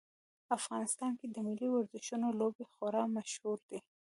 افغانستان 0.57 1.11
کې 1.19 1.27
د 1.29 1.35
ملي 1.47 1.67
ورزشونو 1.71 2.27
لوبې 2.39 2.65
خورا 2.71 3.03
مشهورې 3.15 3.65
دي 3.71 3.79